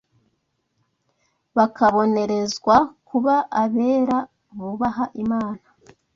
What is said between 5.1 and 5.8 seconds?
Imana